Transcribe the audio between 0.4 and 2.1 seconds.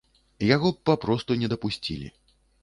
Яго б папросту не дапусцілі.